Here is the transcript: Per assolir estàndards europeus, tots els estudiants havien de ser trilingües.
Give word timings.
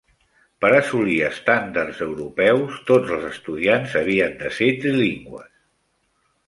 Per 0.63 0.69
assolir 0.77 1.17
estàndards 1.27 2.01
europeus, 2.07 2.81
tots 2.89 3.15
els 3.19 3.29
estudiants 3.31 3.95
havien 4.03 4.37
de 4.43 4.53
ser 4.61 4.75
trilingües. 4.83 5.55